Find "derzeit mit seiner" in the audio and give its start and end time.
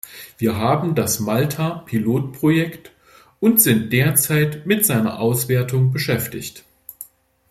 3.93-5.19